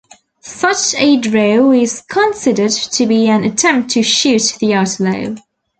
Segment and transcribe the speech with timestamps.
[0.39, 5.35] Such a draw is considered to be an attempt to "shoot" the outlaw.